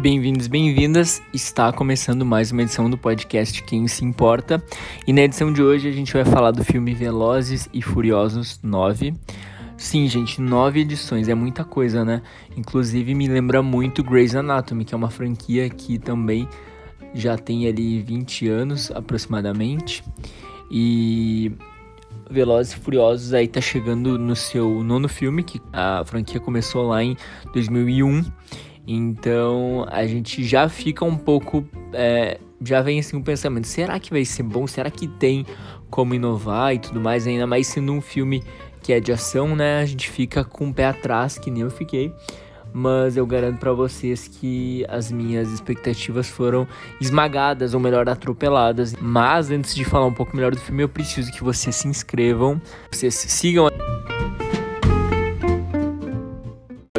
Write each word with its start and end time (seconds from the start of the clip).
Bem-vindos, 0.00 0.46
bem-vindas. 0.46 1.22
Está 1.30 1.70
começando 1.70 2.24
mais 2.24 2.50
uma 2.50 2.62
edição 2.62 2.88
do 2.88 2.96
podcast 2.96 3.62
Quem 3.64 3.86
se 3.86 4.02
importa. 4.02 4.64
E 5.06 5.12
na 5.12 5.20
edição 5.20 5.52
de 5.52 5.62
hoje 5.62 5.86
a 5.86 5.92
gente 5.92 6.10
vai 6.14 6.24
falar 6.24 6.52
do 6.52 6.64
filme 6.64 6.94
Velozes 6.94 7.68
e 7.70 7.82
Furiosos 7.82 8.58
9. 8.62 9.12
Sim, 9.76 10.08
gente, 10.08 10.40
nove 10.40 10.80
edições 10.80 11.28
é 11.28 11.34
muita 11.34 11.64
coisa, 11.64 12.02
né? 12.02 12.22
Inclusive 12.56 13.14
me 13.14 13.28
lembra 13.28 13.62
muito 13.62 14.02
Grey's 14.02 14.34
Anatomy, 14.34 14.86
que 14.86 14.94
é 14.94 14.96
uma 14.96 15.10
franquia 15.10 15.68
que 15.68 15.98
também 15.98 16.48
já 17.12 17.36
tem 17.36 17.66
ali 17.66 18.00
20 18.00 18.48
anos 18.48 18.90
aproximadamente. 18.92 20.02
E 20.70 21.52
Velozes 22.30 22.72
e 22.72 22.76
Furiosos 22.76 23.34
aí 23.34 23.46
tá 23.46 23.60
chegando 23.60 24.18
no 24.18 24.34
seu 24.34 24.82
nono 24.82 25.10
filme, 25.10 25.42
que 25.42 25.60
a 25.70 26.02
franquia 26.06 26.40
começou 26.40 26.88
lá 26.88 27.04
em 27.04 27.14
2001. 27.52 28.24
Então 28.86 29.86
a 29.90 30.06
gente 30.06 30.42
já 30.44 30.68
fica 30.68 31.04
um 31.04 31.16
pouco. 31.16 31.64
É, 31.92 32.38
já 32.62 32.82
vem 32.82 32.98
assim 32.98 33.16
um 33.16 33.22
pensamento: 33.22 33.66
será 33.66 33.98
que 33.98 34.10
vai 34.10 34.24
ser 34.24 34.42
bom? 34.42 34.66
Será 34.66 34.90
que 34.90 35.06
tem 35.06 35.46
como 35.90 36.14
inovar 36.14 36.74
e 36.74 36.78
tudo 36.78 37.00
mais? 37.00 37.26
Ainda 37.26 37.46
mais 37.46 37.66
sendo 37.66 37.92
um 37.92 38.00
filme 38.00 38.42
que 38.82 38.92
é 38.92 39.00
de 39.00 39.12
ação, 39.12 39.54
né? 39.54 39.80
A 39.80 39.86
gente 39.86 40.10
fica 40.10 40.44
com 40.44 40.68
o 40.68 40.74
pé 40.74 40.86
atrás, 40.86 41.38
que 41.38 41.50
nem 41.50 41.62
eu 41.62 41.70
fiquei. 41.70 42.12
Mas 42.72 43.16
eu 43.16 43.26
garanto 43.26 43.58
para 43.58 43.72
vocês 43.72 44.28
que 44.28 44.86
as 44.88 45.10
minhas 45.10 45.50
expectativas 45.50 46.28
foram 46.28 46.68
esmagadas, 47.00 47.74
ou 47.74 47.80
melhor, 47.80 48.08
atropeladas. 48.08 48.94
Mas 49.00 49.50
antes 49.50 49.74
de 49.74 49.84
falar 49.84 50.06
um 50.06 50.14
pouco 50.14 50.36
melhor 50.36 50.52
do 50.52 50.60
filme, 50.60 50.82
eu 50.82 50.88
preciso 50.88 51.32
que 51.32 51.42
vocês 51.42 51.74
se 51.74 51.88
inscrevam, 51.88 52.60
vocês 52.90 53.14
sigam 53.14 53.68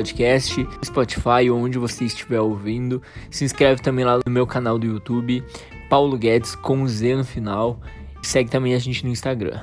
podcast, 0.02 0.68
Spotify 0.84 1.52
onde 1.52 1.78
você 1.78 2.06
estiver 2.06 2.40
ouvindo. 2.40 3.02
Se 3.30 3.46
inscreve 3.46 3.82
também 3.84 4.04
lá 4.04 4.20
no 4.26 4.32
meu 4.32 4.48
canal 4.48 4.80
do 4.80 4.86
YouTube, 4.88 5.44
Paulo 5.90 6.18
Guedes 6.18 6.56
com 6.56 6.88
Z 6.88 7.16
no 7.18 7.24
final. 7.24 7.80
Segue 8.24 8.50
também 8.50 8.74
a 8.74 8.80
gente 8.80 9.06
no 9.06 9.12
Instagram, 9.12 9.60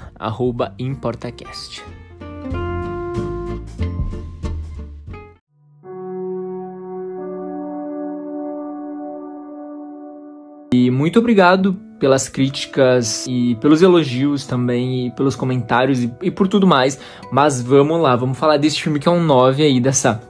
ImportaCast. 0.79 1.85
E 10.73 10.91
muito 10.91 11.19
obrigado 11.19 11.88
pelas 11.99 12.29
críticas 12.29 13.27
e 13.29 13.57
pelos 13.57 13.83
elogios 13.83 14.47
também, 14.47 15.07
e 15.07 15.11
pelos 15.11 15.35
comentários 15.35 16.03
e, 16.03 16.13
e, 16.23 16.31
por 16.31 16.49
tudo 16.49 16.67
mais. 16.67 16.99
Mas 17.31 17.61
vamos 17.61 18.01
lá, 18.01 18.15
vamos 18.17 18.39
falar 18.39 18.57
desse 18.57 18.81
filme 18.81 18.99
que 18.99 19.09
é 19.09 19.11
um 19.11 19.23
9 19.23 19.63
aí, 19.63 19.81
dessa 19.81 20.23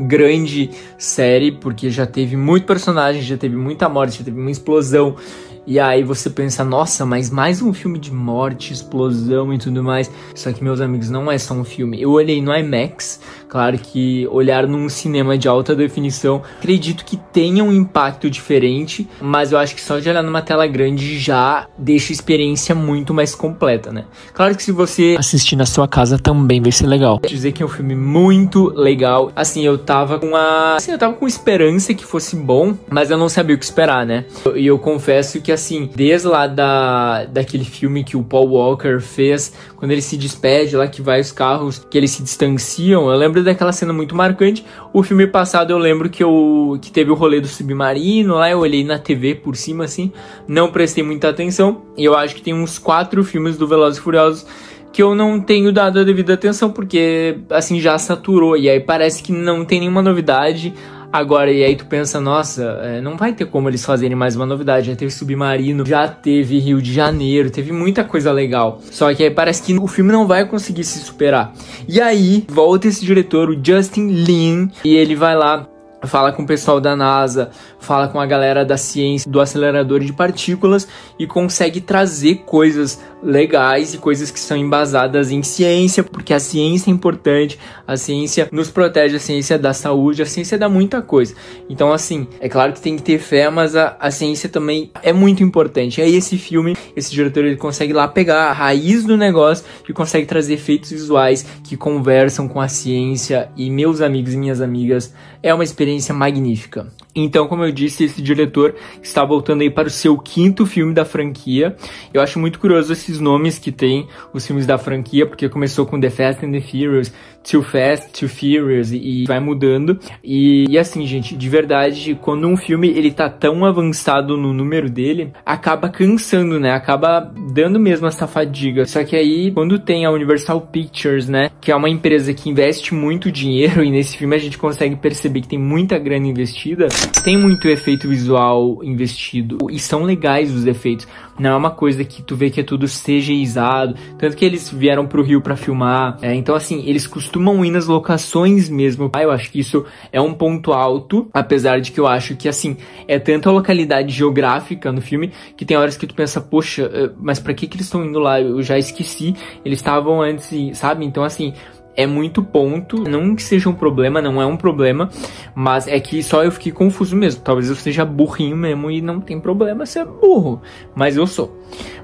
grande 0.00 0.70
série, 0.98 1.52
porque 1.52 1.90
já 1.90 2.06
teve 2.06 2.36
muito 2.36 2.66
personagem, 2.66 3.22
já 3.22 3.36
teve 3.36 3.56
muita 3.56 3.88
morte, 3.88 4.18
já 4.18 4.24
teve 4.24 4.38
uma 4.38 4.50
explosão. 4.50 5.16
E 5.64 5.78
aí 5.78 6.02
você 6.02 6.28
pensa, 6.28 6.64
nossa, 6.64 7.06
mas 7.06 7.30
mais 7.30 7.62
um 7.62 7.72
filme 7.72 7.96
de 7.96 8.12
morte, 8.12 8.72
explosão 8.72 9.54
e 9.54 9.58
tudo 9.58 9.80
mais. 9.82 10.10
Só 10.34 10.52
que, 10.52 10.62
meus 10.62 10.80
amigos, 10.80 11.08
não 11.08 11.30
é 11.30 11.38
só 11.38 11.54
um 11.54 11.62
filme. 11.62 12.02
Eu 12.02 12.10
olhei 12.10 12.42
no 12.42 12.52
IMAX, 12.52 13.20
Claro 13.52 13.76
que 13.76 14.26
olhar 14.28 14.66
num 14.66 14.88
cinema 14.88 15.36
de 15.36 15.46
alta 15.46 15.76
definição, 15.76 16.40
acredito 16.58 17.04
que 17.04 17.18
tenha 17.18 17.62
um 17.62 17.70
impacto 17.70 18.30
diferente, 18.30 19.06
mas 19.20 19.52
eu 19.52 19.58
acho 19.58 19.74
que 19.74 19.82
só 19.82 19.98
de 19.98 20.08
olhar 20.08 20.22
numa 20.22 20.40
tela 20.40 20.66
grande 20.66 21.18
já 21.18 21.66
deixa 21.76 22.12
a 22.12 22.14
experiência 22.14 22.74
muito 22.74 23.12
mais 23.12 23.34
completa, 23.34 23.92
né? 23.92 24.06
Claro 24.32 24.56
que 24.56 24.62
se 24.62 24.72
você 24.72 25.16
assistir 25.18 25.54
na 25.54 25.66
sua 25.66 25.86
casa 25.86 26.18
também 26.18 26.62
vai 26.62 26.72
ser 26.72 26.86
legal. 26.86 27.20
Vou 27.20 27.28
dizer 27.28 27.52
que 27.52 27.62
é 27.62 27.66
um 27.66 27.68
filme 27.68 27.94
muito 27.94 28.72
legal. 28.74 29.30
Assim, 29.36 29.62
eu 29.66 29.76
tava 29.76 30.18
com 30.18 30.34
a, 30.34 30.76
assim, 30.76 30.92
eu 30.92 30.98
tava 30.98 31.12
com 31.12 31.26
esperança 31.26 31.92
que 31.92 32.06
fosse 32.06 32.34
bom, 32.34 32.74
mas 32.88 33.10
eu 33.10 33.18
não 33.18 33.28
sabia 33.28 33.54
o 33.54 33.58
que 33.58 33.66
esperar, 33.66 34.06
né? 34.06 34.24
E 34.56 34.66
eu, 34.66 34.72
eu 34.72 34.78
confesso 34.78 35.42
que 35.42 35.52
assim, 35.52 35.90
desde 35.94 36.26
lá 36.26 36.46
da 36.46 37.26
daquele 37.26 37.66
filme 37.66 38.02
que 38.02 38.16
o 38.16 38.22
Paul 38.22 38.52
Walker 38.52 38.98
fez, 38.98 39.52
quando 39.76 39.90
ele 39.90 40.00
se 40.00 40.16
despede 40.16 40.74
lá 40.74 40.86
que 40.86 41.02
vai 41.02 41.20
os 41.20 41.30
carros, 41.30 41.84
que 41.90 41.98
eles 41.98 42.12
se 42.12 42.22
distanciam, 42.22 43.10
eu 43.10 43.18
lembro 43.18 43.41
daquela 43.42 43.72
cena 43.72 43.92
muito 43.92 44.14
marcante. 44.14 44.64
O 44.92 45.02
filme 45.02 45.26
passado 45.26 45.70
eu 45.70 45.78
lembro 45.78 46.08
que 46.08 46.22
eu 46.22 46.78
que 46.80 46.90
teve 46.90 47.10
o 47.10 47.14
rolê 47.14 47.40
do 47.40 47.46
submarino 47.46 48.34
lá, 48.34 48.50
eu 48.50 48.58
olhei 48.58 48.84
na 48.84 48.98
TV 48.98 49.34
por 49.34 49.56
cima 49.56 49.84
assim, 49.84 50.12
não 50.46 50.70
prestei 50.70 51.02
muita 51.02 51.28
atenção. 51.28 51.82
E 51.96 52.04
eu 52.04 52.16
acho 52.16 52.34
que 52.34 52.42
tem 52.42 52.54
uns 52.54 52.78
quatro 52.78 53.22
filmes 53.24 53.56
do 53.56 53.66
Velozes 53.66 53.98
e 53.98 54.02
Furiosos 54.02 54.46
que 54.92 55.02
eu 55.02 55.14
não 55.14 55.40
tenho 55.40 55.72
dado 55.72 56.00
a 56.00 56.04
devida 56.04 56.34
atenção 56.34 56.70
porque 56.70 57.38
assim 57.48 57.80
já 57.80 57.96
saturou 57.98 58.56
e 58.56 58.68
aí 58.68 58.78
parece 58.78 59.22
que 59.22 59.32
não 59.32 59.64
tem 59.64 59.80
nenhuma 59.80 60.02
novidade. 60.02 60.74
Agora, 61.12 61.52
e 61.52 61.62
aí 61.62 61.76
tu 61.76 61.84
pensa, 61.84 62.18
nossa, 62.18 62.62
é, 62.82 63.00
não 63.02 63.18
vai 63.18 63.34
ter 63.34 63.44
como 63.44 63.68
eles 63.68 63.84
fazerem 63.84 64.16
mais 64.16 64.34
uma 64.34 64.46
novidade. 64.46 64.86
Já 64.90 64.96
teve 64.96 65.10
Submarino, 65.10 65.84
já 65.84 66.08
teve 66.08 66.58
Rio 66.58 66.80
de 66.80 66.90
Janeiro, 66.90 67.50
teve 67.50 67.70
muita 67.70 68.02
coisa 68.02 68.32
legal. 68.32 68.80
Só 68.90 69.12
que 69.12 69.22
aí 69.22 69.30
parece 69.30 69.62
que 69.62 69.78
o 69.78 69.86
filme 69.86 70.10
não 70.10 70.26
vai 70.26 70.46
conseguir 70.46 70.84
se 70.84 71.00
superar. 71.00 71.52
E 71.86 72.00
aí, 72.00 72.46
volta 72.48 72.88
esse 72.88 73.04
diretor, 73.04 73.50
o 73.50 73.60
Justin 73.62 74.08
Lin, 74.08 74.70
e 74.82 74.96
ele 74.96 75.14
vai 75.14 75.36
lá 75.36 75.68
fala 76.06 76.32
com 76.32 76.42
o 76.42 76.46
pessoal 76.46 76.80
da 76.80 76.96
NASA, 76.96 77.50
fala 77.82 78.08
com 78.08 78.20
a 78.20 78.26
galera 78.26 78.64
da 78.64 78.76
ciência 78.76 79.30
do 79.30 79.40
acelerador 79.40 80.00
de 80.00 80.12
partículas 80.12 80.86
e 81.18 81.26
consegue 81.26 81.80
trazer 81.80 82.36
coisas 82.46 83.00
legais 83.22 83.94
e 83.94 83.98
coisas 83.98 84.30
que 84.30 84.40
são 84.40 84.56
embasadas 84.56 85.30
em 85.30 85.42
ciência, 85.42 86.02
porque 86.02 86.34
a 86.34 86.40
ciência 86.40 86.90
é 86.90 86.92
importante, 86.92 87.58
a 87.86 87.96
ciência 87.96 88.48
nos 88.50 88.70
protege, 88.70 89.16
a 89.16 89.20
ciência 89.20 89.58
dá 89.58 89.72
saúde, 89.72 90.22
a 90.22 90.26
ciência 90.26 90.58
dá 90.58 90.68
muita 90.68 91.00
coisa. 91.00 91.34
Então, 91.68 91.92
assim, 91.92 92.26
é 92.40 92.48
claro 92.48 92.72
que 92.72 92.80
tem 92.80 92.96
que 92.96 93.02
ter 93.02 93.18
fé, 93.18 93.48
mas 93.48 93.76
a, 93.76 93.96
a 94.00 94.10
ciência 94.10 94.48
também 94.48 94.90
é 95.02 95.12
muito 95.12 95.42
importante. 95.42 96.00
E 96.00 96.04
aí, 96.04 96.16
esse 96.16 96.36
filme, 96.36 96.76
esse 96.96 97.12
diretor, 97.12 97.44
ele 97.44 97.56
consegue 97.56 97.92
lá 97.92 98.08
pegar 98.08 98.48
a 98.48 98.52
raiz 98.52 99.04
do 99.04 99.16
negócio 99.16 99.64
e 99.88 99.92
consegue 99.92 100.26
trazer 100.26 100.54
efeitos 100.54 100.90
visuais 100.90 101.46
que 101.62 101.76
conversam 101.76 102.48
com 102.48 102.60
a 102.60 102.68
ciência. 102.68 103.48
E, 103.56 103.70
meus 103.70 104.00
amigos 104.00 104.34
e 104.34 104.36
minhas 104.36 104.60
amigas, 104.60 105.14
é 105.42 105.52
uma 105.52 105.64
experiência 105.64 106.14
magnífica. 106.14 106.86
Então, 107.14 107.46
como 107.46 107.64
eu 107.64 107.71
disse, 107.72 108.04
esse 108.04 108.20
diretor 108.20 108.74
está 109.02 109.24
voltando 109.24 109.62
aí 109.62 109.70
para 109.70 109.88
o 109.88 109.90
seu 109.90 110.16
quinto 110.18 110.66
filme 110.66 110.92
da 110.92 111.04
franquia. 111.04 111.76
Eu 112.12 112.20
acho 112.20 112.38
muito 112.38 112.58
curioso 112.58 112.92
esses 112.92 113.18
nomes 113.18 113.58
que 113.58 113.72
tem 113.72 114.06
os 114.32 114.46
filmes 114.46 114.66
da 114.66 114.78
franquia, 114.78 115.26
porque 115.26 115.48
começou 115.48 115.86
com 115.86 115.98
The 115.98 116.10
Fast 116.10 116.44
and 116.44 116.52
the 116.52 116.60
Furious, 116.60 117.12
Too 117.42 117.62
Fast, 117.62 118.12
Too 118.18 118.28
Furious 118.28 118.92
e 118.92 119.24
vai 119.26 119.40
mudando. 119.40 119.98
E, 120.22 120.66
e, 120.68 120.78
assim, 120.78 121.06
gente, 121.06 121.36
de 121.36 121.48
verdade, 121.48 122.18
quando 122.20 122.46
um 122.46 122.56
filme 122.56 122.88
ele 122.88 123.10
tá 123.10 123.28
tão 123.28 123.64
avançado 123.64 124.36
no 124.36 124.52
número 124.52 124.88
dele, 124.88 125.32
acaba 125.44 125.88
cansando, 125.88 126.58
né? 126.58 126.72
Acaba 126.72 127.32
dando 127.52 127.78
mesmo 127.78 128.06
essa 128.06 128.26
fadiga. 128.26 128.84
Só 128.86 129.02
que 129.04 129.16
aí, 129.16 129.50
quando 129.50 129.78
tem 129.78 130.04
a 130.04 130.10
Universal 130.10 130.60
Pictures, 130.60 131.28
né, 131.28 131.50
que 131.60 131.70
é 131.70 131.76
uma 131.76 131.88
empresa 131.88 132.32
que 132.32 132.48
investe 132.48 132.94
muito 132.94 133.30
dinheiro 133.30 133.84
e 133.84 133.90
nesse 133.90 134.16
filme 134.16 134.34
a 134.36 134.38
gente 134.38 134.58
consegue 134.58 134.96
perceber 134.96 135.40
que 135.40 135.48
tem 135.48 135.58
muita 135.58 135.98
grana 135.98 136.26
investida, 136.26 136.88
tem 137.24 137.36
muito 137.36 137.68
efeito 137.68 138.08
visual 138.08 138.80
investido 138.82 139.58
e 139.70 139.78
são 139.78 140.02
legais 140.02 140.52
os 140.54 140.66
efeitos. 140.66 141.06
Não 141.42 141.50
é 141.50 141.56
uma 141.56 141.72
coisa 141.72 142.04
que 142.04 142.22
tu 142.22 142.36
vê 142.36 142.50
que 142.50 142.60
é 142.60 142.62
tudo 142.62 142.86
CGizado, 142.86 143.96
tanto 144.16 144.36
que 144.36 144.44
eles 144.44 144.70
vieram 144.70 145.08
pro 145.08 145.24
Rio 145.24 145.40
para 145.40 145.56
filmar. 145.56 146.16
É, 146.22 146.32
então 146.32 146.54
assim, 146.54 146.84
eles 146.86 147.04
costumam 147.04 147.64
ir 147.64 147.70
nas 147.72 147.88
locações 147.88 148.68
mesmo. 148.68 149.10
Ah, 149.12 149.24
eu 149.24 149.32
acho 149.32 149.50
que 149.50 149.58
isso 149.58 149.84
é 150.12 150.20
um 150.20 150.32
ponto 150.34 150.72
alto, 150.72 151.28
apesar 151.34 151.80
de 151.80 151.90
que 151.90 151.98
eu 151.98 152.06
acho 152.06 152.36
que 152.36 152.48
assim, 152.48 152.76
é 153.08 153.18
tanta 153.18 153.48
a 153.48 153.52
localidade 153.52 154.12
geográfica 154.12 154.92
no 154.92 155.00
filme 155.00 155.32
que 155.56 155.64
tem 155.64 155.76
horas 155.76 155.96
que 155.96 156.06
tu 156.06 156.14
pensa, 156.14 156.40
poxa, 156.40 156.88
eh, 156.94 157.10
mas 157.20 157.40
para 157.40 157.52
que 157.54 157.66
que 157.66 157.76
eles 157.76 157.86
estão 157.86 158.04
indo 158.04 158.20
lá? 158.20 158.40
Eu 158.40 158.62
já 158.62 158.78
esqueci. 158.78 159.34
Eles 159.64 159.80
estavam 159.80 160.22
antes, 160.22 160.78
sabe? 160.78 161.04
Então 161.04 161.24
assim, 161.24 161.54
é 161.96 162.06
muito 162.06 162.42
ponto. 162.42 163.08
Não 163.08 163.34
que 163.34 163.42
seja 163.42 163.68
um 163.68 163.74
problema, 163.74 164.20
não 164.20 164.40
é 164.40 164.46
um 164.46 164.56
problema, 164.56 165.10
mas 165.54 165.86
é 165.86 165.98
que 166.00 166.22
só 166.22 166.42
eu 166.44 166.52
fiquei 166.52 166.72
confuso 166.72 167.16
mesmo. 167.16 167.42
Talvez 167.42 167.68
eu 167.68 167.76
seja 167.76 168.04
burrinho 168.04 168.56
mesmo 168.56 168.90
e 168.90 169.00
não 169.00 169.20
tem 169.20 169.40
problema 169.40 169.86
ser 169.86 170.04
burro, 170.04 170.60
mas 170.94 171.16
eu 171.16 171.26
sou. 171.26 171.56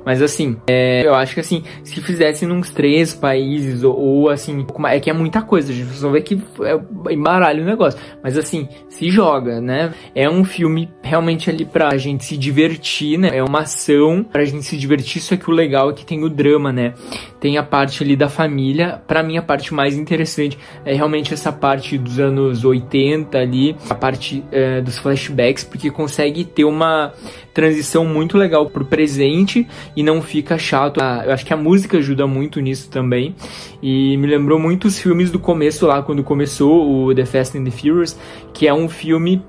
Mas 0.04 0.22
assim, 0.22 0.56
é, 0.66 1.06
eu 1.06 1.14
acho 1.14 1.34
que 1.34 1.40
assim, 1.40 1.62
se 1.82 2.00
fizessem 2.00 2.50
uns 2.50 2.70
três 2.70 3.14
países 3.14 3.82
ou, 3.82 3.98
ou, 3.98 4.30
assim, 4.30 4.66
é 4.86 5.00
que 5.00 5.10
é 5.10 5.12
muita 5.12 5.42
coisa, 5.42 5.72
a 5.72 5.74
gente 5.74 5.92
só 5.92 6.10
vê 6.10 6.20
que 6.20 6.40
é 6.62 7.12
embaralha 7.12 7.62
o 7.62 7.66
negócio. 7.66 7.98
Mas 8.22 8.36
assim, 8.36 8.68
se 8.88 9.10
joga, 9.10 9.60
né? 9.60 9.92
É 10.14 10.28
um 10.28 10.44
filme 10.44 10.90
realmente 11.02 11.50
ali 11.50 11.64
pra 11.64 11.96
gente 11.96 12.24
se 12.24 12.36
divertir, 12.36 13.18
né? 13.18 13.30
É 13.32 13.42
uma 13.42 13.60
ação 13.60 14.24
pra 14.24 14.44
gente 14.44 14.64
se 14.64 14.76
divertir, 14.76 15.20
só 15.20 15.36
que 15.36 15.50
o 15.50 15.52
legal 15.52 15.90
é 15.90 15.92
que 15.92 16.04
tem 16.04 16.24
o 16.24 16.28
drama, 16.28 16.72
né? 16.72 16.94
Tem 17.40 17.56
a 17.56 17.62
parte 17.62 18.02
ali 18.02 18.16
da 18.16 18.28
família. 18.28 19.00
Pra 19.06 19.22
mim, 19.22 19.36
a 19.36 19.42
parte 19.42 19.72
mais 19.72 19.96
interessante 19.96 20.58
é 20.84 20.94
realmente 20.94 21.32
essa 21.32 21.52
parte 21.52 21.96
dos 21.96 22.18
anos 22.18 22.64
80 22.64 23.38
ali, 23.38 23.76
a 23.88 23.94
parte 23.94 24.44
é, 24.50 24.80
dos 24.80 24.98
flashbacks, 24.98 25.64
porque 25.64 25.90
consegue 25.90 26.44
ter 26.44 26.64
uma 26.64 27.12
transição 27.54 28.04
muito 28.04 28.38
legal 28.38 28.66
pro 28.70 28.84
presente 28.84 29.66
e 29.98 30.02
não 30.04 30.22
fica 30.22 30.56
chato. 30.56 31.00
Ah, 31.02 31.24
eu 31.26 31.32
acho 31.32 31.44
que 31.44 31.52
a 31.52 31.56
música 31.56 31.98
ajuda 31.98 32.24
muito 32.24 32.60
nisso 32.60 32.88
também. 32.88 33.34
E 33.82 34.16
me 34.16 34.28
lembrou 34.28 34.56
muito 34.56 34.86
os 34.86 34.96
filmes 34.96 35.28
do 35.28 35.40
começo 35.40 35.88
lá, 35.88 36.00
quando 36.04 36.22
começou 36.22 37.08
o 37.08 37.12
The 37.12 37.26
Fast 37.26 37.58
and 37.58 37.64
the 37.64 37.72
Furious, 37.72 38.16
que 38.54 38.68
é 38.68 38.72
um 38.72 38.88
filme 38.88 39.42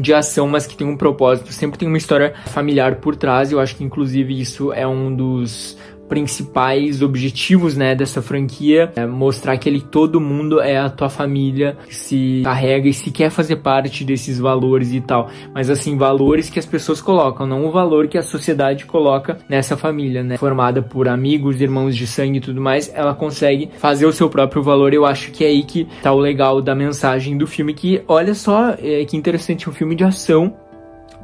de 0.00 0.14
ação, 0.14 0.46
mas 0.46 0.64
que 0.64 0.76
tem 0.76 0.86
um 0.86 0.96
propósito, 0.96 1.52
sempre 1.52 1.76
tem 1.76 1.88
uma 1.88 1.98
história 1.98 2.34
familiar 2.46 3.00
por 3.00 3.16
trás. 3.16 3.50
Eu 3.50 3.58
acho 3.58 3.74
que 3.74 3.82
inclusive 3.82 4.40
isso 4.40 4.72
é 4.72 4.86
um 4.86 5.12
dos 5.12 5.76
principais 6.08 7.02
objetivos, 7.02 7.76
né, 7.76 7.94
dessa 7.94 8.22
franquia 8.22 8.92
é 8.96 9.06
mostrar 9.06 9.56
que 9.58 9.68
ele 9.68 9.80
todo 9.80 10.20
mundo 10.20 10.60
é 10.60 10.78
a 10.78 10.88
tua 10.88 11.08
família, 11.08 11.76
se 11.90 12.42
carrega 12.44 12.88
e 12.88 12.94
se 12.94 13.10
quer 13.10 13.30
fazer 13.30 13.56
parte 13.56 14.04
desses 14.04 14.38
valores 14.38 14.92
e 14.92 15.00
tal. 15.00 15.28
Mas 15.54 15.70
assim, 15.70 15.96
valores 15.96 16.48
que 16.48 16.58
as 16.58 16.66
pessoas 16.66 17.00
colocam, 17.00 17.46
não 17.46 17.66
o 17.66 17.70
valor 17.70 18.08
que 18.08 18.18
a 18.18 18.22
sociedade 18.22 18.86
coloca 18.86 19.38
nessa 19.48 19.76
família, 19.76 20.22
né? 20.22 20.36
Formada 20.36 20.82
por 20.82 21.08
amigos, 21.08 21.60
irmãos 21.60 21.96
de 21.96 22.06
sangue 22.06 22.38
e 22.38 22.40
tudo 22.40 22.60
mais, 22.60 22.92
ela 22.94 23.14
consegue 23.14 23.70
fazer 23.78 24.06
o 24.06 24.12
seu 24.12 24.28
próprio 24.28 24.62
valor. 24.62 24.92
Eu 24.92 25.04
acho 25.04 25.30
que 25.32 25.44
é 25.44 25.48
aí 25.48 25.62
que 25.62 25.86
tá 26.02 26.12
o 26.12 26.18
legal 26.18 26.60
da 26.62 26.74
mensagem 26.74 27.36
do 27.36 27.46
filme 27.46 27.74
que 27.74 28.02
olha 28.06 28.34
só, 28.34 28.74
é, 28.78 29.04
que 29.04 29.16
interessante, 29.16 29.68
um 29.68 29.72
filme 29.72 29.94
de 29.94 30.04
ação 30.04 30.54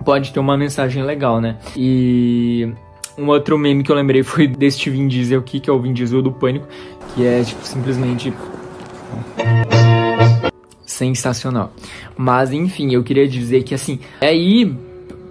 pode 0.05 0.33
ter 0.33 0.41
uma 0.41 0.57
mensagem 0.57 1.03
legal, 1.03 1.41
né? 1.41 1.57
E 1.77 2.73
um 3.19 3.29
outro 3.29 3.59
meme 3.59 3.83
que 3.83 3.91
eu 3.91 3.97
lembrei 3.97 4.23
foi 4.23 4.47
deste 4.47 4.91
Vin 4.91 5.09
Diesel 5.09 5.41
aqui, 5.41 5.61
que 5.61 5.69
é 5.69 5.73
o 5.73 5.81
Vin 5.81 5.93
Diesel 5.93 6.23
do 6.23 6.33
Pânico, 6.33 6.67
que 7.15 7.27
é, 7.27 7.43
tipo, 7.43 7.65
simplesmente 7.65 8.33
sensacional. 10.85 11.73
Mas, 12.17 12.53
enfim, 12.53 12.93
eu 12.93 13.03
queria 13.03 13.27
dizer 13.27 13.63
que, 13.63 13.75
assim, 13.75 14.01
aí, 14.21 14.75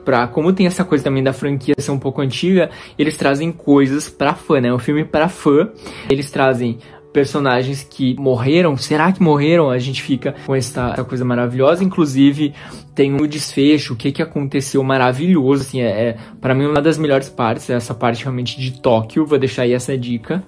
pra, 0.03 0.27
como 0.27 0.53
tem 0.53 0.67
essa 0.67 0.83
coisa 0.83 1.03
também 1.03 1.23
da 1.23 1.33
franquia 1.33 1.75
ser 1.77 1.91
um 1.91 1.99
pouco 1.99 2.21
antiga, 2.21 2.69
eles 2.97 3.17
trazem 3.17 3.51
coisas 3.51 4.09
pra 4.09 4.33
fã, 4.33 4.59
né? 4.59 4.69
É 4.69 4.73
um 4.73 4.79
filme 4.79 5.05
pra 5.05 5.29
fã. 5.29 5.69
Eles 6.09 6.29
trazem 6.29 6.79
personagens 7.11 7.83
que 7.83 8.15
morreram, 8.19 8.75
será 8.77 9.11
que 9.11 9.21
morreram? 9.21 9.69
A 9.69 9.77
gente 9.77 10.01
fica 10.01 10.35
com 10.45 10.55
essa, 10.55 10.91
essa 10.93 11.03
coisa 11.03 11.25
maravilhosa. 11.25 11.83
Inclusive, 11.83 12.53
tem 12.95 13.13
um 13.13 13.27
desfecho, 13.27 13.93
o 13.93 13.95
que 13.97 14.11
que 14.11 14.21
aconteceu 14.21 14.83
maravilhoso, 14.83 15.63
assim, 15.63 15.81
é, 15.81 16.09
é 16.09 16.17
para 16.39 16.53
mim 16.53 16.65
uma 16.65 16.81
das 16.81 16.97
melhores 16.97 17.29
partes, 17.29 17.69
é 17.69 17.73
essa 17.73 17.93
parte 17.93 18.23
realmente 18.23 18.59
de 18.59 18.81
Tóquio, 18.81 19.25
vou 19.25 19.37
deixar 19.37 19.63
aí 19.63 19.73
essa 19.73 19.97
dica. 19.97 20.43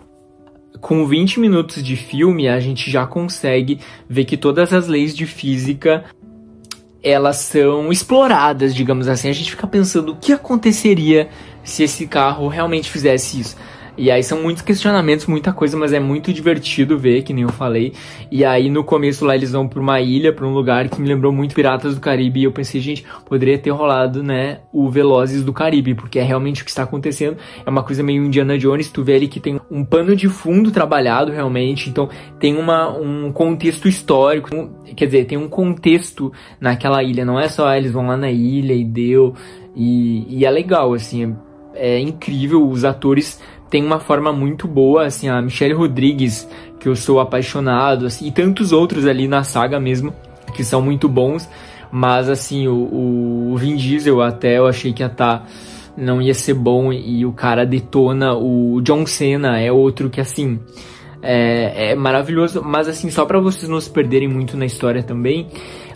Com 0.81 1.05
20 1.05 1.39
minutos 1.39 1.83
de 1.83 1.95
filme, 1.95 2.47
a 2.47 2.59
gente 2.59 2.89
já 2.89 3.05
consegue 3.05 3.79
ver 4.09 4.25
que 4.25 4.35
todas 4.35 4.73
as 4.73 4.87
leis 4.87 5.15
de 5.15 5.25
física 5.25 6.03
elas 7.03 7.35
são 7.37 7.91
exploradas, 7.91 8.73
digamos 8.73 9.09
assim. 9.09 9.29
A 9.29 9.33
gente 9.33 9.51
fica 9.51 9.67
pensando 9.67 10.13
o 10.13 10.15
que 10.15 10.31
aconteceria 10.31 11.29
se 11.63 11.83
esse 11.83 12.07
carro 12.07 12.47
realmente 12.47 12.89
fizesse 12.89 13.41
isso. 13.41 13.57
E 13.95 14.09
aí 14.09 14.23
são 14.23 14.41
muitos 14.41 14.63
questionamentos, 14.63 15.27
muita 15.27 15.53
coisa, 15.53 15.77
mas 15.77 15.93
é 15.93 15.99
muito 15.99 16.33
divertido 16.33 16.97
ver, 16.97 17.21
que 17.21 17.31
nem 17.31 17.43
eu 17.43 17.49
falei. 17.49 17.93
E 18.31 18.43
aí 18.43 18.69
no 18.69 18.83
começo 18.83 19.23
lá 19.23 19.35
eles 19.35 19.51
vão 19.51 19.67
pra 19.67 19.79
uma 19.79 20.01
ilha, 20.01 20.33
pra 20.33 20.47
um 20.47 20.53
lugar 20.53 20.89
que 20.89 20.99
me 20.99 21.07
lembrou 21.07 21.31
muito 21.31 21.53
Piratas 21.53 21.93
do 21.93 22.01
Caribe. 22.01 22.39
E 22.39 22.43
eu 22.45 22.51
pensei, 22.51 22.81
gente, 22.81 23.05
poderia 23.25 23.57
ter 23.57 23.69
rolado, 23.69 24.23
né, 24.23 24.59
o 24.71 24.89
Velozes 24.89 25.43
do 25.43 25.53
Caribe, 25.53 25.93
porque 25.93 26.17
é 26.17 26.23
realmente 26.23 26.61
o 26.61 26.65
que 26.65 26.71
está 26.71 26.83
acontecendo. 26.83 27.37
É 27.65 27.69
uma 27.69 27.83
coisa 27.83 28.01
meio 28.01 28.23
Indiana 28.23 28.57
Jones, 28.57 28.89
tu 28.89 29.03
vê 29.03 29.15
ali 29.15 29.27
que 29.27 29.39
tem 29.39 29.59
um 29.69 29.85
pano 29.85 30.15
de 30.15 30.27
fundo 30.27 30.71
trabalhado 30.71 31.31
realmente. 31.31 31.89
Então 31.89 32.09
tem 32.39 32.57
uma, 32.57 32.89
um 32.89 33.31
contexto 33.31 33.87
histórico, 33.87 34.49
quer 34.95 35.05
dizer, 35.05 35.25
tem 35.25 35.37
um 35.37 35.47
contexto 35.47 36.31
naquela 36.59 37.03
ilha. 37.03 37.23
Não 37.23 37.39
é 37.39 37.47
só 37.47 37.67
ah, 37.67 37.77
eles 37.77 37.91
vão 37.91 38.07
lá 38.07 38.17
na 38.17 38.31
ilha 38.31 38.73
e 38.73 38.83
deu. 38.83 39.35
E, 39.75 40.39
e 40.39 40.45
é 40.45 40.51
legal, 40.51 40.93
assim, 40.93 41.25
é, 41.25 41.52
é 41.75 41.99
incrível. 41.99 42.67
Os 42.67 42.85
atores 42.85 43.39
tem 43.69 43.83
uma 43.83 43.99
forma 43.99 44.31
muito 44.31 44.67
boa, 44.67 45.05
assim, 45.05 45.27
a 45.27 45.41
Michelle 45.41 45.73
Rodrigues, 45.73 46.47
que 46.79 46.87
eu 46.87 46.95
sou 46.95 47.19
apaixonado, 47.19 48.05
assim, 48.05 48.27
e 48.27 48.31
tantos 48.31 48.71
outros 48.71 49.07
ali 49.07 49.27
na 49.27 49.43
saga 49.43 49.79
mesmo, 49.79 50.13
que 50.53 50.63
são 50.63 50.81
muito 50.81 51.09
bons, 51.09 51.49
mas 51.91 52.29
assim, 52.29 52.67
o, 52.67 53.51
o 53.51 53.57
Vin 53.57 53.75
Diesel 53.75 54.21
até 54.21 54.57
eu 54.57 54.67
achei 54.67 54.93
que 54.93 55.01
ia 55.01 55.09
tá, 55.09 55.43
não 55.97 56.21
ia 56.21 56.33
ser 56.33 56.53
bom 56.53 56.91
e 56.91 57.25
o 57.25 57.31
cara 57.31 57.65
detona 57.65 58.35
o 58.35 58.81
John 58.81 59.05
Cena 59.05 59.59
é 59.59 59.71
outro 59.71 60.09
que 60.09 60.19
assim 60.19 60.59
é, 61.21 61.91
é 61.91 61.95
maravilhoso, 61.95 62.61
mas 62.63 62.87
assim 62.87 63.09
só 63.09 63.25
para 63.25 63.39
vocês 63.39 63.69
não 63.69 63.79
se 63.79 63.89
perderem 63.89 64.27
muito 64.27 64.57
na 64.57 64.65
história 64.65 65.01
também, 65.01 65.47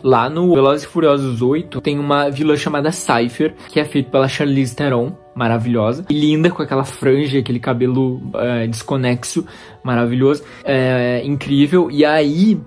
lá 0.03 0.29
no 0.29 0.53
Velozes 0.53 0.83
e 0.83 0.87
Furiosos 0.87 1.41
8 1.41 1.81
tem 1.81 1.99
uma 1.99 2.29
vilã 2.29 2.55
chamada 2.55 2.91
Cypher 2.91 3.55
que 3.69 3.79
é 3.79 3.85
feita 3.85 4.09
pela 4.09 4.27
Charlize 4.27 4.75
Theron 4.75 5.15
maravilhosa. 5.37 6.03
E 6.09 6.13
linda, 6.13 6.49
com 6.49 6.63
aquela 6.63 6.83
franja, 6.83 7.37
aquele 7.37 7.59
cabelo 7.59 8.19
é, 8.35 8.65
desconexo, 8.65 9.45
maravilhoso. 9.83 10.43
É, 10.63 11.21
incrível. 11.23 11.91
E 11.91 12.03
aí, 12.03 12.59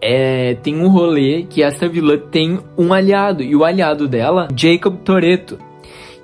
é, 0.00 0.54
tem 0.62 0.76
um 0.78 0.88
rolê 0.88 1.46
que 1.48 1.62
essa 1.62 1.88
vilã 1.88 2.18
tem 2.18 2.60
um 2.76 2.92
aliado. 2.92 3.42
E 3.42 3.56
o 3.56 3.64
aliado 3.64 4.06
dela, 4.06 4.48
Jacob 4.54 4.98
Toretto. 4.98 5.58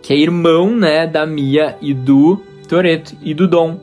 Que 0.03 0.13
é 0.13 0.17
irmão, 0.17 0.77
né, 0.77 1.07
da 1.07 1.25
Mia 1.25 1.77
e 1.81 1.95
do 1.95 2.43
Toretto 2.69 3.17
e 3.23 3.33
do 3.33 3.49
Dom 3.49 3.81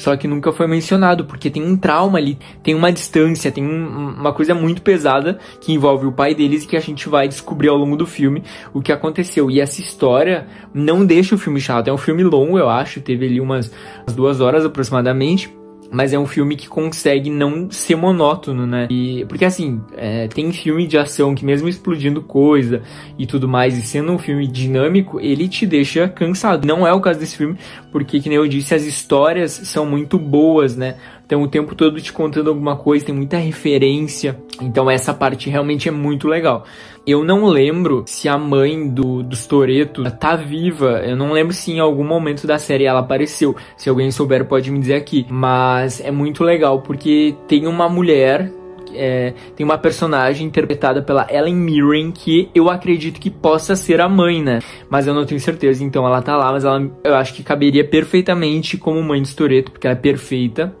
só 0.00 0.16
que 0.16 0.26
nunca 0.26 0.50
foi 0.50 0.66
mencionado, 0.66 1.26
porque 1.26 1.50
tem 1.50 1.62
um 1.62 1.76
trauma 1.76 2.16
ali, 2.16 2.38
tem 2.62 2.74
uma 2.74 2.90
distância, 2.90 3.52
tem 3.52 3.62
um, 3.62 4.14
uma 4.18 4.32
coisa 4.32 4.54
muito 4.54 4.80
pesada 4.80 5.38
que 5.60 5.74
envolve 5.74 6.06
o 6.06 6.12
pai 6.12 6.34
deles 6.34 6.64
e 6.64 6.66
que 6.66 6.74
a 6.74 6.80
gente 6.80 7.06
vai 7.06 7.28
descobrir 7.28 7.68
ao 7.68 7.76
longo 7.76 7.96
do 7.96 8.06
filme 8.06 8.42
o 8.72 8.80
que 8.80 8.92
aconteceu. 8.92 9.50
E 9.50 9.60
essa 9.60 9.78
história 9.82 10.46
não 10.72 11.04
deixa 11.04 11.34
o 11.34 11.38
filme 11.38 11.60
chato, 11.60 11.88
é 11.88 11.92
um 11.92 11.98
filme 11.98 12.24
longo, 12.24 12.58
eu 12.58 12.70
acho, 12.70 13.02
teve 13.02 13.26
ali 13.26 13.42
umas, 13.42 13.70
umas 14.06 14.16
duas 14.16 14.40
horas 14.40 14.64
aproximadamente 14.64 15.54
mas 15.90 16.12
é 16.12 16.18
um 16.18 16.26
filme 16.26 16.54
que 16.54 16.68
consegue 16.68 17.28
não 17.30 17.70
ser 17.70 17.96
monótono, 17.96 18.66
né? 18.66 18.86
E, 18.90 19.24
porque 19.26 19.44
assim, 19.44 19.80
é, 19.96 20.28
tem 20.28 20.52
filme 20.52 20.86
de 20.86 20.96
ação 20.96 21.34
que 21.34 21.44
mesmo 21.44 21.68
explodindo 21.68 22.22
coisa 22.22 22.82
e 23.18 23.26
tudo 23.26 23.48
mais, 23.48 23.76
e 23.76 23.82
sendo 23.82 24.12
um 24.12 24.18
filme 24.18 24.46
dinâmico, 24.46 25.20
ele 25.20 25.48
te 25.48 25.66
deixa 25.66 26.08
cansado. 26.08 26.66
Não 26.66 26.86
é 26.86 26.92
o 26.92 27.00
caso 27.00 27.18
desse 27.18 27.36
filme, 27.36 27.58
porque, 27.90 28.20
que 28.20 28.28
nem 28.28 28.36
eu 28.36 28.46
disse, 28.46 28.74
as 28.74 28.84
histórias 28.84 29.52
são 29.64 29.84
muito 29.84 30.18
boas, 30.18 30.76
né? 30.76 30.96
Então 31.30 31.44
o 31.44 31.46
tempo 31.46 31.76
todo 31.76 32.00
te 32.00 32.12
contando 32.12 32.50
alguma 32.50 32.74
coisa, 32.74 33.06
tem 33.06 33.14
muita 33.14 33.36
referência. 33.36 34.36
Então 34.60 34.90
essa 34.90 35.14
parte 35.14 35.48
realmente 35.48 35.88
é 35.88 35.92
muito 35.92 36.26
legal. 36.26 36.64
Eu 37.06 37.22
não 37.22 37.46
lembro 37.46 38.02
se 38.04 38.28
a 38.28 38.36
mãe 38.36 38.88
do, 38.88 39.22
dos 39.22 39.46
Toreto 39.46 40.02
tá 40.18 40.34
viva. 40.34 41.04
Eu 41.06 41.14
não 41.16 41.30
lembro 41.30 41.54
se 41.54 41.70
em 41.70 41.78
algum 41.78 42.02
momento 42.02 42.48
da 42.48 42.58
série 42.58 42.82
ela 42.82 42.98
apareceu. 42.98 43.54
Se 43.76 43.88
alguém 43.88 44.10
souber, 44.10 44.44
pode 44.44 44.72
me 44.72 44.80
dizer 44.80 44.94
aqui. 44.94 45.24
Mas 45.30 46.00
é 46.00 46.10
muito 46.10 46.42
legal 46.42 46.82
porque 46.82 47.36
tem 47.46 47.68
uma 47.68 47.88
mulher 47.88 48.52
é, 48.92 49.32
tem 49.54 49.64
uma 49.64 49.78
personagem 49.78 50.48
interpretada 50.48 51.00
pela 51.00 51.28
Ellen 51.30 51.54
Mirren 51.54 52.10
que 52.10 52.50
eu 52.52 52.68
acredito 52.68 53.20
que 53.20 53.30
possa 53.30 53.76
ser 53.76 54.00
a 54.00 54.08
mãe, 54.08 54.42
né? 54.42 54.58
Mas 54.90 55.06
eu 55.06 55.14
não 55.14 55.24
tenho 55.24 55.40
certeza, 55.40 55.84
então 55.84 56.04
ela 56.04 56.20
tá 56.20 56.36
lá, 56.36 56.50
mas 56.50 56.64
ela, 56.64 56.90
eu 57.04 57.14
acho 57.14 57.32
que 57.32 57.44
caberia 57.44 57.84
perfeitamente 57.84 58.76
como 58.76 59.00
mãe 59.00 59.22
de 59.22 59.32
Toreto, 59.32 59.70
porque 59.70 59.86
ela 59.86 59.94
é 59.94 60.00
perfeita. 60.00 60.74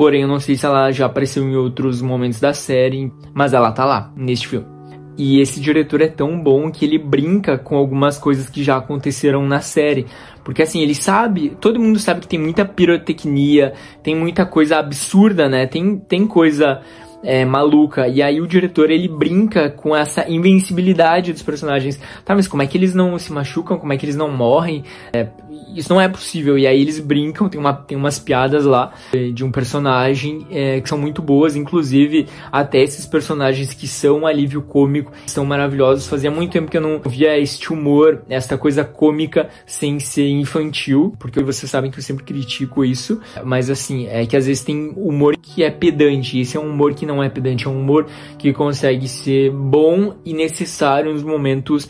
Porém, 0.00 0.22
eu 0.22 0.28
não 0.28 0.40
sei 0.40 0.56
se 0.56 0.64
ela 0.64 0.90
já 0.90 1.04
apareceu 1.04 1.44
em 1.46 1.54
outros 1.54 2.00
momentos 2.00 2.40
da 2.40 2.54
série, 2.54 3.12
mas 3.34 3.52
ela 3.52 3.70
tá 3.70 3.84
lá, 3.84 4.10
neste 4.16 4.48
filme. 4.48 4.66
E 5.14 5.42
esse 5.42 5.60
diretor 5.60 6.00
é 6.00 6.08
tão 6.08 6.42
bom 6.42 6.70
que 6.70 6.86
ele 6.86 6.96
brinca 6.96 7.58
com 7.58 7.76
algumas 7.76 8.16
coisas 8.16 8.48
que 8.48 8.64
já 8.64 8.78
aconteceram 8.78 9.46
na 9.46 9.60
série. 9.60 10.06
Porque 10.42 10.62
assim, 10.62 10.80
ele 10.80 10.94
sabe, 10.94 11.54
todo 11.60 11.78
mundo 11.78 11.98
sabe 11.98 12.20
que 12.22 12.28
tem 12.28 12.38
muita 12.38 12.64
pirotecnia, 12.64 13.74
tem 14.02 14.16
muita 14.16 14.46
coisa 14.46 14.78
absurda, 14.78 15.50
né? 15.50 15.66
Tem, 15.66 15.98
tem 15.98 16.26
coisa 16.26 16.80
é, 17.22 17.44
maluca. 17.44 18.08
E 18.08 18.22
aí 18.22 18.40
o 18.40 18.46
diretor 18.46 18.90
ele 18.90 19.08
brinca 19.08 19.70
com 19.70 19.94
essa 19.94 20.28
invencibilidade 20.28 21.32
dos 21.32 21.42
personagens. 21.42 22.00
Tá, 22.24 22.34
mas 22.34 22.48
como 22.48 22.62
é 22.62 22.66
que 22.66 22.76
eles 22.76 22.94
não 22.94 23.18
se 23.18 23.32
machucam? 23.32 23.78
Como 23.78 23.92
é 23.92 23.96
que 23.96 24.04
eles 24.04 24.16
não 24.16 24.30
morrem? 24.30 24.84
É, 25.12 25.28
isso 25.74 25.92
não 25.92 26.00
é 26.00 26.08
possível. 26.08 26.58
E 26.58 26.66
aí 26.66 26.80
eles 26.80 26.98
brincam, 26.98 27.48
tem, 27.48 27.60
uma, 27.60 27.72
tem 27.72 27.96
umas 27.96 28.18
piadas 28.18 28.64
lá 28.64 28.92
é, 29.12 29.30
de 29.30 29.44
um 29.44 29.50
personagem 29.50 30.46
é, 30.50 30.80
que 30.80 30.88
são 30.88 30.98
muito 30.98 31.22
boas, 31.22 31.56
inclusive 31.56 32.26
até 32.50 32.82
esses 32.82 33.06
personagens 33.06 33.74
que 33.74 33.86
são 33.86 34.26
alívio 34.26 34.62
cômico 34.62 35.12
são 35.26 35.44
maravilhosos. 35.44 36.06
Fazia 36.06 36.30
muito 36.30 36.52
tempo 36.52 36.70
que 36.70 36.76
eu 36.76 36.80
não 36.80 37.00
via 37.00 37.38
este 37.38 37.72
humor, 37.72 38.22
essa 38.28 38.56
coisa 38.56 38.84
cômica 38.84 39.48
sem 39.66 39.98
ser 40.00 40.28
infantil, 40.28 41.14
porque 41.18 41.42
vocês 41.42 41.70
sabem 41.70 41.90
que 41.90 41.98
eu 41.98 42.02
sempre 42.02 42.24
critico 42.24 42.84
isso, 42.84 43.20
mas 43.44 43.70
assim, 43.70 44.06
é 44.06 44.26
que 44.26 44.36
às 44.36 44.46
vezes 44.46 44.62
tem 44.62 44.92
humor 44.96 45.36
que 45.36 45.62
é 45.62 45.70
pedante, 45.70 46.38
esse 46.38 46.56
é 46.56 46.60
um 46.60 46.70
humor 46.70 46.94
que 46.94 47.06
não 47.10 47.22
é 47.22 47.28
pedante, 47.28 47.66
é 47.66 47.70
um 47.70 47.78
humor 47.78 48.06
que 48.38 48.52
consegue 48.52 49.08
ser 49.08 49.50
bom 49.50 50.14
e 50.24 50.32
necessário 50.32 51.12
nos 51.12 51.22
momentos 51.22 51.88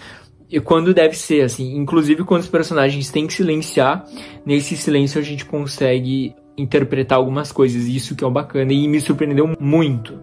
e 0.51 0.59
quando 0.59 0.93
deve 0.93 1.17
ser, 1.17 1.43
assim. 1.43 1.77
Inclusive 1.77 2.25
quando 2.25 2.41
os 2.41 2.49
personagens 2.49 3.11
têm 3.11 3.27
que 3.27 3.33
silenciar, 3.33 4.05
nesse 4.45 4.77
silêncio 4.77 5.21
a 5.21 5.23
gente 5.23 5.45
consegue 5.45 6.35
interpretar 6.59 7.19
algumas 7.19 7.53
coisas. 7.53 7.87
Isso 7.87 8.17
que 8.17 8.25
é 8.25 8.31
bacana 8.31 8.73
e 8.73 8.89
me 8.89 9.01
surpreendeu 9.01 9.55
muito. 9.61 10.19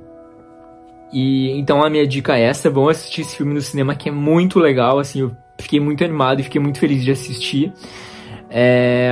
E 1.13 1.51
então 1.51 1.81
a 1.81 1.89
minha 1.89 2.05
dica 2.05 2.37
é 2.37 2.43
essa, 2.43 2.69
vão 2.69 2.89
assistir 2.89 3.21
esse 3.21 3.37
filme 3.37 3.53
no 3.53 3.61
cinema 3.61 3.95
que 3.95 4.09
é 4.09 4.11
muito 4.11 4.59
legal, 4.59 4.99
assim, 4.99 5.21
eu 5.21 5.31
fiquei 5.57 5.79
muito 5.79 6.03
animado 6.03 6.41
e 6.41 6.43
fiquei 6.43 6.59
muito 6.59 6.79
feliz 6.79 7.03
de 7.03 7.11
assistir. 7.11 7.71
É 8.49 9.11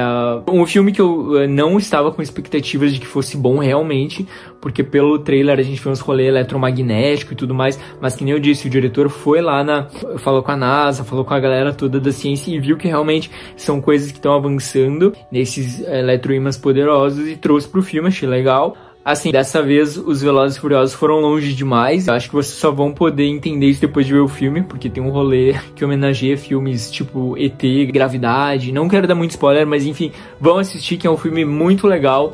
um 0.50 0.66
filme 0.66 0.92
que 0.92 1.02
eu 1.02 1.42
eh, 1.42 1.48
não 1.48 1.78
estava 1.78 2.12
com 2.12 2.22
expectativas 2.22 2.94
de 2.94 3.00
que 3.00 3.06
fosse 3.06 3.36
bom 3.36 3.58
realmente, 3.58 4.26
porque 4.62 4.84
pelo 4.84 5.20
trailer 5.20 5.60
a 5.60 5.62
gente 5.62 5.82
vê 5.82 5.90
uns 5.90 6.00
rolês 6.00 6.30
eletromagnético 6.30 7.34
e 7.34 7.36
tudo 7.36 7.54
mais, 7.54 7.80
mas 8.00 8.16
que 8.16 8.24
nem 8.24 8.34
eu 8.34 8.40
disse, 8.40 8.68
o 8.68 8.70
diretor 8.70 9.10
foi 9.10 9.42
lá 9.42 9.64
na. 9.64 9.88
falou 10.20 10.42
com 10.42 10.52
a 10.52 10.58
NASA, 10.58 11.04
falou 11.04 11.26
com 11.26 11.34
a 11.34 11.40
galera 11.40 11.74
toda 11.74 12.00
da 12.00 12.12
ciência 12.12 12.52
e 12.52 12.60
viu 12.60 12.78
que 12.78 12.88
realmente 12.88 13.30
são 13.58 13.82
coisas 13.82 14.12
que 14.12 14.18
estão 14.18 14.34
avançando 14.34 15.14
nesses 15.32 15.82
eletroímãs 15.82 16.58
poderosos 16.58 17.28
e 17.28 17.36
trouxe 17.36 17.68
pro 17.68 17.82
filme, 17.82 18.08
achei 18.08 18.28
legal. 18.28 18.76
Assim, 19.06 19.32
dessa 19.32 19.62
vez 19.62 19.98
os 19.98 20.24
Velozes 20.24 20.58
e 20.58 20.60
Furiosos 20.60 20.96
foram 20.96 21.20
longe 21.20 21.54
demais. 21.54 22.08
Eu 22.08 22.16
acho 22.16 22.28
que 22.28 22.34
vocês 22.34 22.58
só 22.58 22.72
vão 22.72 22.92
poder 22.92 23.28
entender 23.28 23.68
isso 23.68 23.80
depois 23.80 24.08
de 24.08 24.14
ver 24.14 24.20
o 24.20 24.28
filme, 24.28 24.64
porque 24.64 24.90
tem 24.90 25.04
um 25.04 25.12
rolê 25.12 25.54
que 25.76 25.86
homenageia 25.86 26.36
filmes 26.36 26.90
tipo 26.90 27.38
ET, 27.38 27.62
Gravidade. 27.94 28.72
Não 28.72 28.88
quero 28.90 29.06
dar 29.06 29.14
muito 29.14 29.30
spoiler, 29.30 29.68
mas 29.68 29.86
enfim, 29.86 30.12
vão 30.42 30.58
assistir 30.58 30.98
que 30.98 31.06
é 31.06 31.12
um 31.12 31.18
filme 31.18 31.46
muito 31.46 31.86
legal. 31.86 32.34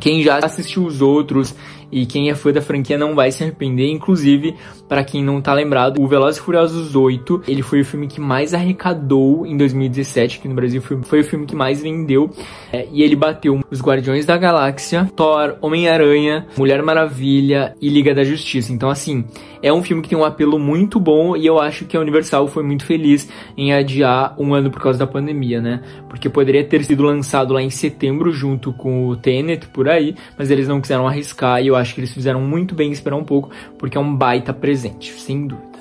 Quem 0.00 0.24
já 0.24 0.38
assistiu 0.38 0.84
os 0.84 1.00
outros 1.00 1.54
e 1.92 2.06
quem 2.06 2.30
é 2.30 2.34
fã 2.34 2.50
da 2.50 2.62
franquia 2.62 2.96
não 2.96 3.14
vai 3.14 3.30
se 3.30 3.42
arrepender. 3.42 3.90
Inclusive, 3.90 4.54
para 4.88 5.04
quem 5.04 5.22
não 5.22 5.40
tá 5.40 5.52
lembrado, 5.52 6.00
o 6.00 6.08
Velozes 6.08 6.40
e 6.40 6.42
Furiosos 6.42 6.96
8, 6.96 7.42
ele 7.46 7.62
foi 7.62 7.82
o 7.82 7.84
filme 7.84 8.08
que 8.08 8.20
mais 8.20 8.54
arrecadou 8.54 9.46
em 9.46 9.56
2017 9.56 10.38
aqui 10.38 10.48
no 10.48 10.54
Brasil. 10.54 10.80
Foi 10.80 11.20
o 11.20 11.24
filme 11.24 11.46
que 11.46 11.54
mais 11.54 11.82
vendeu. 11.82 12.30
É, 12.72 12.88
e 12.90 13.02
ele 13.02 13.14
bateu 13.14 13.60
os 13.70 13.82
Guardiões 13.82 14.24
da 14.24 14.38
Galáxia, 14.38 15.10
Thor, 15.14 15.56
Homem-Aranha, 15.60 16.46
Mulher 16.56 16.82
Maravilha 16.82 17.74
e 17.80 17.88
Liga 17.88 18.14
da 18.14 18.24
Justiça. 18.24 18.72
Então, 18.72 18.88
assim, 18.88 19.24
é 19.62 19.72
um 19.72 19.82
filme 19.82 20.02
que 20.02 20.08
tem 20.08 20.18
um 20.18 20.24
apelo 20.24 20.58
muito 20.58 20.98
bom 20.98 21.36
e 21.36 21.46
eu 21.46 21.60
acho 21.60 21.84
que 21.84 21.96
a 21.96 22.00
Universal 22.00 22.48
foi 22.48 22.64
muito 22.64 22.84
feliz 22.84 23.28
em 23.56 23.72
adiar 23.72 24.34
um 24.38 24.54
ano 24.54 24.70
por 24.70 24.82
causa 24.82 24.98
da 24.98 25.06
pandemia, 25.06 25.60
né? 25.60 25.82
Porque 26.08 26.28
poderia 26.28 26.64
ter 26.64 26.84
sido 26.84 27.04
lançado 27.04 27.54
lá 27.54 27.62
em 27.62 27.70
setembro 27.70 28.32
junto 28.32 28.72
com 28.72 29.06
o 29.06 29.16
Tenet 29.16 29.68
por 29.68 29.88
aí, 29.88 30.16
mas 30.36 30.50
eles 30.50 30.66
não 30.66 30.80
quiseram 30.80 31.06
arriscar 31.06 31.62
e 31.62 31.68
eu 31.68 31.76
acho 31.76 31.81
que 31.90 32.00
eles 32.00 32.12
fizeram 32.12 32.40
muito 32.40 32.74
bem 32.74 32.92
esperar 32.92 33.16
um 33.16 33.24
pouco, 33.24 33.50
porque 33.78 33.96
é 33.96 34.00
um 34.00 34.14
baita 34.14 34.52
presente, 34.52 35.12
sem 35.12 35.46
dúvida. 35.46 35.72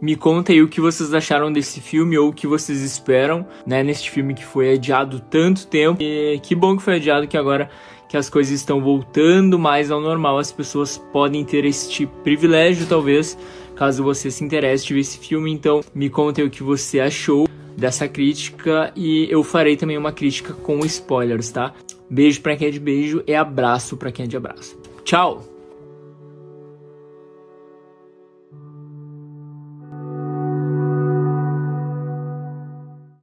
Me 0.00 0.14
conta 0.14 0.52
aí 0.52 0.62
o 0.62 0.68
que 0.68 0.80
vocês 0.80 1.14
acharam 1.14 1.50
desse 1.50 1.80
filme 1.80 2.18
ou 2.18 2.28
o 2.28 2.32
que 2.32 2.46
vocês 2.46 2.82
esperam, 2.82 3.46
né, 3.66 3.82
neste 3.82 4.10
filme 4.10 4.34
que 4.34 4.44
foi 4.44 4.74
adiado 4.74 5.20
tanto 5.20 5.66
tempo. 5.66 6.02
E 6.02 6.38
que 6.42 6.54
bom 6.54 6.76
que 6.76 6.82
foi 6.82 6.96
adiado 6.96 7.26
que 7.26 7.36
agora 7.36 7.70
que 8.08 8.16
as 8.16 8.28
coisas 8.28 8.52
estão 8.52 8.80
voltando 8.80 9.58
mais 9.58 9.90
ao 9.90 10.00
normal, 10.00 10.38
as 10.38 10.52
pessoas 10.52 10.98
podem 11.12 11.44
ter 11.44 11.64
este 11.64 12.06
privilégio, 12.22 12.86
talvez, 12.86 13.38
caso 13.74 14.04
você 14.04 14.30
se 14.30 14.44
interesse 14.44 14.92
ver 14.92 15.00
esse 15.00 15.18
filme. 15.18 15.50
Então, 15.50 15.80
me 15.94 16.10
conta 16.10 16.40
aí 16.40 16.46
o 16.46 16.50
que 16.50 16.62
você 16.62 17.00
achou 17.00 17.48
dessa 17.76 18.06
crítica 18.06 18.92
e 18.94 19.26
eu 19.30 19.42
farei 19.42 19.76
também 19.76 19.98
uma 19.98 20.12
crítica 20.12 20.52
com 20.52 20.84
spoilers, 20.84 21.50
tá? 21.50 21.74
Beijo 22.08 22.40
para 22.40 22.56
quem 22.56 22.68
é 22.68 22.70
de 22.70 22.80
beijo 22.80 23.22
e 23.26 23.34
abraço 23.34 23.96
para 23.96 24.12
quem 24.12 24.24
é 24.24 24.28
de 24.28 24.36
abraço. 24.36 24.78
Tchau! 25.06 25.55